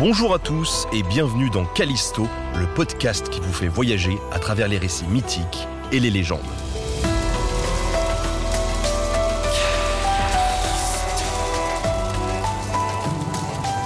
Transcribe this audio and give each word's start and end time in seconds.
Bonjour 0.00 0.32
à 0.32 0.38
tous 0.38 0.86
et 0.94 1.02
bienvenue 1.02 1.50
dans 1.50 1.66
Callisto, 1.66 2.26
le 2.58 2.66
podcast 2.66 3.28
qui 3.28 3.38
vous 3.38 3.52
fait 3.52 3.68
voyager 3.68 4.16
à 4.32 4.38
travers 4.38 4.66
les 4.66 4.78
récits 4.78 5.04
mythiques 5.04 5.68
et 5.92 6.00
les 6.00 6.08
légendes. 6.08 6.40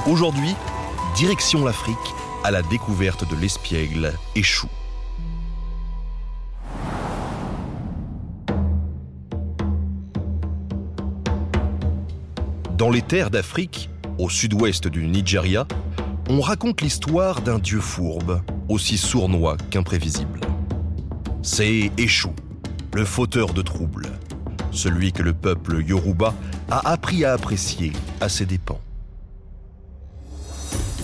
Aujourd'hui, 0.06 0.54
direction 1.16 1.64
l'Afrique 1.64 1.96
à 2.44 2.52
la 2.52 2.62
découverte 2.62 3.28
de 3.28 3.34
l'espiègle 3.34 4.12
échoue. 4.36 4.68
Dans 12.78 12.90
les 12.90 13.02
terres 13.02 13.30
d'Afrique, 13.30 13.90
au 14.18 14.30
sud-ouest 14.30 14.86
du 14.86 15.08
Nigeria, 15.08 15.66
on 16.28 16.40
raconte 16.40 16.80
l'histoire 16.80 17.42
d'un 17.42 17.58
dieu 17.58 17.80
fourbe, 17.80 18.42
aussi 18.68 18.96
sournois 18.96 19.56
qu'imprévisible. 19.70 20.40
C'est 21.42 21.90
Échou, 21.98 22.32
le 22.94 23.04
fauteur 23.04 23.52
de 23.52 23.62
troubles, 23.62 24.08
celui 24.70 25.12
que 25.12 25.22
le 25.22 25.34
peuple 25.34 25.82
Yoruba 25.86 26.34
a 26.70 26.90
appris 26.90 27.24
à 27.24 27.32
apprécier 27.34 27.92
à 28.20 28.28
ses 28.28 28.46
dépens. 28.46 28.80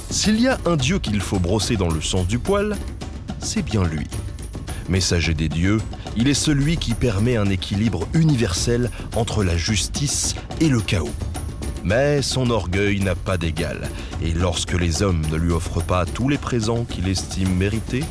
S'il 0.08 0.40
y 0.40 0.48
a 0.48 0.58
un 0.66 0.76
dieu 0.76 0.98
qu'il 0.98 1.20
faut 1.20 1.38
brosser 1.38 1.76
dans 1.76 1.90
le 1.90 2.00
sens 2.00 2.26
du 2.26 2.38
poil, 2.38 2.76
c'est 3.38 3.62
bien 3.62 3.84
lui. 3.84 4.06
Messager 4.88 5.34
des 5.34 5.48
dieux, 5.48 5.78
il 6.16 6.26
est 6.28 6.34
celui 6.34 6.76
qui 6.78 6.94
permet 6.94 7.36
un 7.36 7.48
équilibre 7.48 8.08
universel 8.14 8.90
entre 9.14 9.44
la 9.44 9.56
justice 9.56 10.34
et 10.60 10.68
le 10.68 10.80
chaos. 10.80 11.10
Mais 11.82 12.20
son 12.20 12.50
orgueil 12.50 13.00
n'a 13.00 13.14
pas 13.14 13.38
d'égal, 13.38 13.88
et 14.22 14.32
lorsque 14.32 14.74
les 14.74 15.02
hommes 15.02 15.22
ne 15.30 15.36
lui 15.36 15.50
offrent 15.50 15.82
pas 15.82 16.04
tous 16.04 16.28
les 16.28 16.36
présents 16.36 16.84
qu'il 16.84 17.08
estime 17.08 17.54
mérités, 17.54 18.04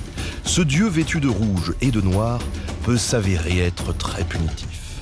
ce 0.44 0.62
dieu 0.62 0.88
vêtu 0.88 1.20
de 1.20 1.28
rouge 1.28 1.76
et 1.80 1.92
de 1.92 2.02
noir 2.02 2.40
peut 2.84 2.98
s'avérer 2.98 3.60
être 3.60 3.96
très 3.96 4.24
punitif. 4.24 5.02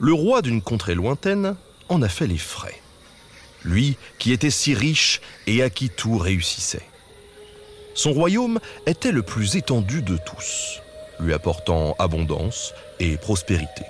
Le 0.00 0.12
roi 0.12 0.42
d'une 0.42 0.62
contrée 0.62 0.94
lointaine 0.94 1.54
en 1.88 2.02
a 2.02 2.08
fait 2.08 2.26
les 2.26 2.38
frais. 2.38 2.80
Lui 3.64 3.96
qui 4.18 4.32
était 4.32 4.50
si 4.50 4.74
riche 4.74 5.20
et 5.46 5.62
à 5.62 5.70
qui 5.70 5.90
tout 5.90 6.18
réussissait. 6.18 6.88
Son 7.94 8.12
royaume 8.12 8.58
était 8.86 9.12
le 9.12 9.22
plus 9.22 9.56
étendu 9.56 10.02
de 10.02 10.16
tous 10.16 10.80
lui 11.20 11.34
apportant 11.34 11.94
abondance 11.98 12.74
et 12.98 13.16
prospérité. 13.16 13.84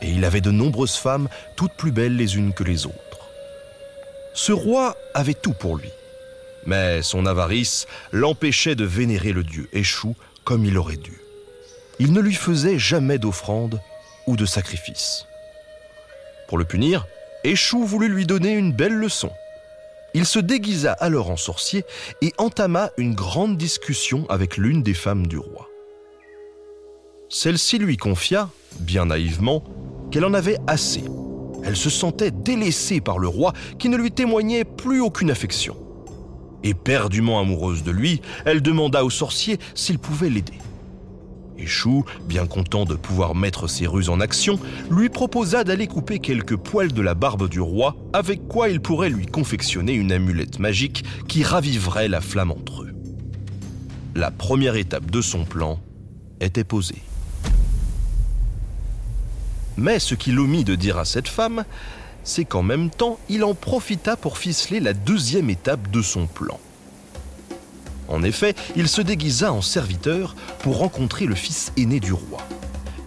Et 0.00 0.10
il 0.10 0.24
avait 0.24 0.40
de 0.40 0.50
nombreuses 0.50 0.96
femmes, 0.96 1.28
toutes 1.56 1.74
plus 1.74 1.92
belles 1.92 2.16
les 2.16 2.36
unes 2.36 2.52
que 2.52 2.64
les 2.64 2.86
autres. 2.86 2.96
Ce 4.34 4.52
roi 4.52 4.96
avait 5.14 5.34
tout 5.34 5.52
pour 5.52 5.76
lui, 5.76 5.90
mais 6.66 7.02
son 7.02 7.26
avarice 7.26 7.86
l'empêchait 8.12 8.74
de 8.74 8.84
vénérer 8.84 9.32
le 9.32 9.44
dieu 9.44 9.68
Échou 9.72 10.16
comme 10.44 10.64
il 10.64 10.78
aurait 10.78 10.96
dû. 10.96 11.20
Il 11.98 12.12
ne 12.12 12.20
lui 12.20 12.34
faisait 12.34 12.78
jamais 12.78 13.18
d'offrande 13.18 13.80
ou 14.26 14.36
de 14.36 14.46
sacrifice. 14.46 15.26
Pour 16.48 16.58
le 16.58 16.64
punir, 16.64 17.06
Échou 17.44 17.84
voulut 17.84 18.08
lui 18.08 18.26
donner 18.26 18.52
une 18.52 18.72
belle 18.72 18.94
leçon. 18.94 19.30
Il 20.14 20.26
se 20.26 20.38
déguisa 20.38 20.92
alors 20.92 21.30
en 21.30 21.36
sorcier 21.36 21.84
et 22.20 22.32
entama 22.38 22.90
une 22.98 23.14
grande 23.14 23.56
discussion 23.56 24.26
avec 24.28 24.56
l'une 24.56 24.82
des 24.82 24.94
femmes 24.94 25.26
du 25.26 25.38
roi. 25.38 25.71
Celle-ci 27.34 27.78
lui 27.78 27.96
confia, 27.96 28.50
bien 28.78 29.06
naïvement, 29.06 29.64
qu'elle 30.10 30.26
en 30.26 30.34
avait 30.34 30.58
assez. 30.66 31.02
Elle 31.64 31.76
se 31.76 31.88
sentait 31.88 32.30
délaissée 32.30 33.00
par 33.00 33.18
le 33.18 33.26
roi 33.26 33.54
qui 33.78 33.88
ne 33.88 33.96
lui 33.96 34.12
témoignait 34.12 34.64
plus 34.64 35.00
aucune 35.00 35.30
affection. 35.30 35.74
Éperdument 36.62 37.40
amoureuse 37.40 37.84
de 37.84 37.90
lui, 37.90 38.20
elle 38.44 38.60
demanda 38.60 39.02
au 39.02 39.08
sorcier 39.08 39.56
s'il 39.74 39.98
pouvait 39.98 40.28
l'aider. 40.28 40.58
Échou, 41.56 42.04
bien 42.28 42.46
content 42.46 42.84
de 42.84 42.96
pouvoir 42.96 43.34
mettre 43.34 43.66
ses 43.66 43.86
ruses 43.86 44.10
en 44.10 44.20
action, 44.20 44.60
lui 44.90 45.08
proposa 45.08 45.64
d'aller 45.64 45.86
couper 45.86 46.18
quelques 46.18 46.56
poils 46.56 46.92
de 46.92 47.00
la 47.00 47.14
barbe 47.14 47.48
du 47.48 47.62
roi, 47.62 47.96
avec 48.12 48.46
quoi 48.46 48.68
il 48.68 48.80
pourrait 48.80 49.08
lui 49.08 49.24
confectionner 49.24 49.94
une 49.94 50.12
amulette 50.12 50.58
magique 50.58 51.02
qui 51.28 51.44
raviverait 51.44 52.08
la 52.08 52.20
flamme 52.20 52.50
entre 52.50 52.82
eux. 52.82 52.92
La 54.14 54.30
première 54.30 54.76
étape 54.76 55.10
de 55.10 55.22
son 55.22 55.46
plan 55.46 55.80
était 56.38 56.64
posée. 56.64 57.00
Mais 59.76 59.98
ce 59.98 60.14
qu'il 60.14 60.38
omit 60.38 60.64
de 60.64 60.74
dire 60.74 60.98
à 60.98 61.04
cette 61.04 61.28
femme, 61.28 61.64
c'est 62.24 62.44
qu'en 62.44 62.62
même 62.62 62.90
temps, 62.90 63.18
il 63.28 63.44
en 63.44 63.54
profita 63.54 64.16
pour 64.16 64.38
ficeler 64.38 64.80
la 64.80 64.92
deuxième 64.92 65.50
étape 65.50 65.90
de 65.90 66.02
son 66.02 66.26
plan. 66.26 66.60
En 68.08 68.22
effet, 68.22 68.54
il 68.76 68.88
se 68.88 69.00
déguisa 69.00 69.52
en 69.52 69.62
serviteur 69.62 70.36
pour 70.60 70.78
rencontrer 70.78 71.26
le 71.26 71.34
fils 71.34 71.72
aîné 71.76 71.98
du 71.98 72.12
roi. 72.12 72.46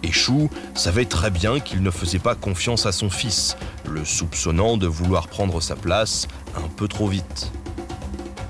Échou 0.02 0.50
savait 0.74 1.04
très 1.04 1.30
bien 1.30 1.60
qu'il 1.60 1.82
ne 1.82 1.90
faisait 1.90 2.18
pas 2.18 2.34
confiance 2.34 2.86
à 2.86 2.92
son 2.92 3.10
fils, 3.10 3.56
le 3.88 4.04
soupçonnant 4.04 4.76
de 4.76 4.86
vouloir 4.86 5.28
prendre 5.28 5.60
sa 5.60 5.76
place 5.76 6.28
un 6.56 6.68
peu 6.68 6.88
trop 6.88 7.08
vite. 7.08 7.52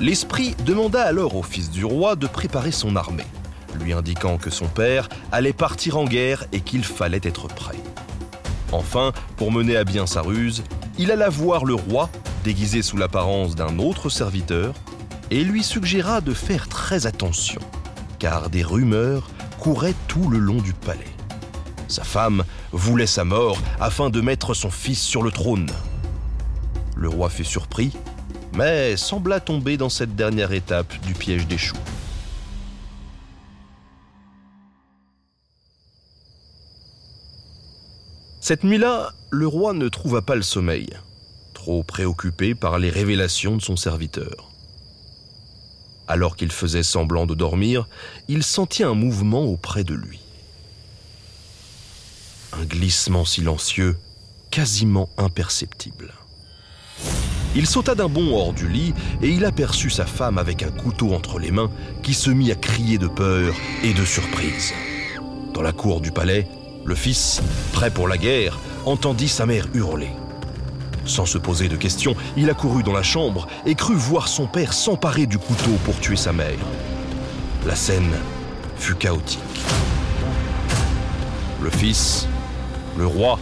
L'esprit 0.01 0.55
demanda 0.65 1.03
alors 1.03 1.37
au 1.37 1.43
fils 1.43 1.71
du 1.71 1.85
roi 1.85 2.17
de 2.17 2.27
préparer 2.27 2.73
son 2.73 2.97
armée, 2.97 3.27
lui 3.81 3.93
indiquant 3.93 4.37
que 4.37 4.51
son 4.51 4.67
père 4.67 5.09
allait 5.33 5.55
partir 5.55 5.97
en 5.97 6.05
guerre 6.05 6.45
et 6.53 6.61
qu'il 6.61 6.85
fallait 6.85 7.21
être 7.23 7.49
prêt. 7.49 7.77
Enfin, 8.73 9.13
pour 9.37 9.53
mener 9.53 9.77
à 9.77 9.85
bien 9.85 10.07
sa 10.07 10.23
ruse, 10.23 10.65
il 10.99 11.11
alla 11.11 11.29
voir 11.29 11.65
le 11.65 11.75
roi, 11.75 12.11
déguisé 12.45 12.83
sous 12.83 12.97
l'apparence 12.97 13.55
d'un 13.55 13.79
autre 13.79 14.09
serviteur, 14.09 14.75
et 15.31 15.45
lui 15.45 15.63
suggéra 15.63 16.21
de 16.21 16.33
faire 16.33 16.69
très 16.69 17.07
attention, 17.07 17.61
car 18.19 18.51
des 18.51 18.63
rumeurs 18.63 19.29
couraient 19.59 19.95
tout 20.09 20.29
le 20.29 20.39
long 20.39 20.61
du 20.61 20.73
palais. 20.73 21.05
Sa 21.89 22.05
femme 22.05 22.45
voulait 22.73 23.07
sa 23.07 23.25
mort 23.25 23.59
afin 23.81 24.11
de 24.11 24.21
mettre 24.21 24.55
son 24.55 24.71
fils 24.71 25.01
sur 25.01 25.23
le 25.23 25.31
trône. 25.31 25.71
Le 26.97 27.09
roi 27.09 27.29
fut 27.29 27.45
surpris, 27.45 27.93
mais 28.55 28.97
sembla 28.97 29.41
tomber 29.41 29.77
dans 29.77 29.89
cette 29.89 30.17
dernière 30.17 30.53
étape 30.53 30.93
du 31.07 31.15
piège 31.15 31.47
des 31.47 31.59
choux. 31.59 31.77
Cette 38.49 38.63
nuit-là, 38.63 39.13
le 39.31 39.49
roi 39.49 39.73
ne 39.73 39.89
trouva 39.89 40.23
pas 40.23 40.37
le 40.37 40.43
sommeil, 40.43 40.91
trop 41.53 41.83
préoccupé 41.83 42.55
par 42.55 42.79
les 42.79 42.91
révélations 42.91 43.57
de 43.57 43.61
son 43.61 43.75
serviteur. 43.75 44.53
Alors 46.07 46.37
qu'il 46.37 46.53
faisait 46.53 46.85
semblant 46.85 47.27
de 47.27 47.35
dormir, 47.35 47.89
il 48.29 48.45
sentit 48.45 48.85
un 48.85 48.95
mouvement 48.95 49.43
auprès 49.43 49.83
de 49.83 49.95
lui. 49.95 50.21
Un 52.53 52.65
glissement 52.65 53.25
silencieux, 53.25 53.99
quasiment 54.53 55.09
imperceptible. 55.19 56.15
Il 57.57 57.67
sauta 57.67 57.97
d'un 57.97 58.09
bond 58.09 58.33
hors 58.33 58.53
du 58.53 58.69
lit 58.69 58.95
et 59.23 59.29
il 59.29 59.45
aperçut 59.45 59.91
sa 59.91 60.07
femme 60.07 60.39
avec 60.39 60.63
un 60.63 60.71
couteau 60.71 61.15
entre 61.15 61.41
les 61.41 61.51
mains 61.51 61.73
qui 62.05 62.15
se 62.15 62.31
mit 62.31 62.53
à 62.53 62.55
crier 62.55 62.99
de 62.99 63.09
peur 63.09 63.53
et 63.83 63.93
de 63.93 64.05
surprise. 64.05 64.73
Dans 65.53 65.63
la 65.63 65.73
cour 65.73 66.01
du 66.01 66.13
palais, 66.13 66.47
le 66.87 66.95
fils, 66.95 67.43
prêt 67.73 67.91
pour 67.91 68.09
la 68.09 68.17
guerre, 68.17 68.59
entendit 68.85 69.29
sa 69.29 69.45
mère 69.45 69.67
hurler. 69.75 70.13
Sans 71.05 71.27
se 71.27 71.37
poser 71.37 71.69
de 71.69 71.77
questions, 71.77 72.17
il 72.37 72.49
accourut 72.49 72.83
dans 72.83 72.93
la 72.93 73.03
chambre 73.03 73.47
et 73.67 73.75
crut 73.75 73.97
voir 73.97 74.29
son 74.29 74.47
père 74.47 74.73
s'emparer 74.73 75.27
du 75.27 75.39
couteau 75.39 75.73
pour 75.85 75.99
tuer 75.99 76.17
sa 76.17 76.33
mère. 76.33 76.59
La 77.67 77.75
scène 77.75 78.13
fut 78.77 78.95
chaotique. 78.95 79.41
Le 81.63 81.71
fils, 81.71 82.29
le 82.97 83.07
roi, 83.07 83.39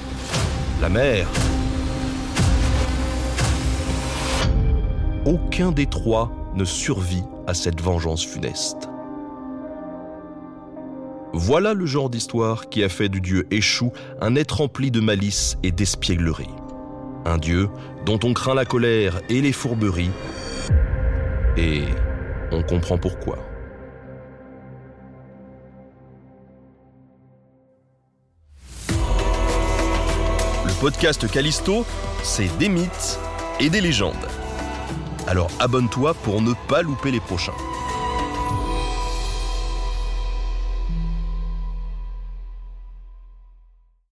la 0.80 0.88
mère. 0.88 1.28
Aucun 5.26 5.70
des 5.72 5.86
trois 5.86 6.30
ne 6.54 6.64
survit 6.64 7.24
à 7.46 7.54
cette 7.54 7.80
vengeance 7.80 8.24
funeste. 8.24 8.88
Voilà 11.36 11.74
le 11.74 11.84
genre 11.84 12.10
d'histoire 12.10 12.68
qui 12.68 12.84
a 12.84 12.88
fait 12.88 13.08
du 13.08 13.20
dieu 13.20 13.48
Échou 13.50 13.92
un 14.20 14.36
être 14.36 14.58
rempli 14.58 14.92
de 14.92 15.00
malice 15.00 15.56
et 15.64 15.72
d'espièglerie. 15.72 16.46
Un 17.24 17.38
dieu 17.38 17.68
dont 18.06 18.20
on 18.22 18.32
craint 18.32 18.54
la 18.54 18.64
colère 18.64 19.20
et 19.28 19.40
les 19.40 19.50
fourberies. 19.50 20.12
Et 21.56 21.82
on 22.52 22.62
comprend 22.62 22.98
pourquoi. 22.98 23.38
Le 30.64 30.80
podcast 30.80 31.28
Callisto, 31.28 31.84
c'est 32.22 32.56
des 32.58 32.68
mythes 32.68 33.18
et 33.58 33.70
des 33.70 33.80
légendes. 33.80 34.14
Alors 35.26 35.50
abonne-toi 35.58 36.14
pour 36.14 36.40
ne 36.40 36.52
pas 36.68 36.82
louper 36.82 37.10
les 37.10 37.18
prochains. 37.18 37.73